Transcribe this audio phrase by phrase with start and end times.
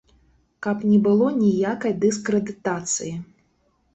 [0.65, 3.13] Каб не было ніякай дыскрэдытацыі.